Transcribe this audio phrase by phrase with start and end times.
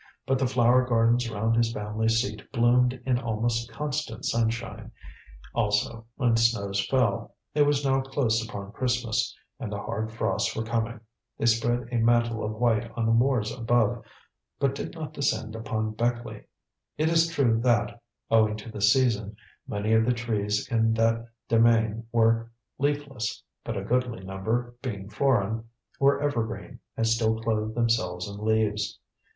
[0.25, 4.91] But the flower gardens round his family seat bloomed in almost constant sunshine.
[5.53, 10.63] Also, when snows fell it was now close upon Christmas, and the hard frosts were
[10.63, 11.01] coming
[11.37, 14.03] they spread a mantle of white on the moors above,
[14.59, 16.45] but did not descend upon Beckleigh.
[16.97, 19.35] It is true that, owing to the season,
[19.67, 22.49] many of the trees in the demesne were
[22.79, 28.97] leafless, but a goodly number, being foreign, were evergreen, and still clothed themselves in leaves.